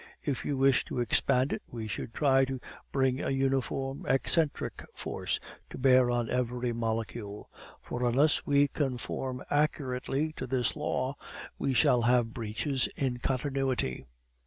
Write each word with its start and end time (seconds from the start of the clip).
If 0.23 0.43
you 0.43 0.57
wish 0.57 0.83
to 0.85 0.97
expand 0.97 1.53
it, 1.53 1.61
we 1.67 1.87
should 1.87 2.11
try 2.11 2.43
to 2.45 2.59
bring 2.91 3.21
a 3.21 3.29
uniform 3.29 4.03
eccentric 4.07 4.83
force 4.95 5.39
to 5.69 5.77
bear 5.77 6.09
on 6.09 6.27
every 6.27 6.73
molecule; 6.73 7.51
for 7.83 8.03
unless 8.09 8.43
we 8.43 8.67
conform 8.69 9.43
accurately 9.51 10.33
to 10.37 10.47
this 10.47 10.75
law, 10.75 11.17
we 11.59 11.73
shall 11.75 12.01
have 12.01 12.33
breaches 12.33 12.89
in 12.95 13.17
continuity. 13.19 14.05